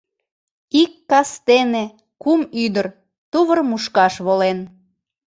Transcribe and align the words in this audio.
...Ик 0.81 0.91
кастене 1.09 1.85
кум 2.21 2.41
ӱдыр 2.63 2.87
тувыр 3.31 3.59
мушкаш 3.69 4.15
волен. 4.25 4.59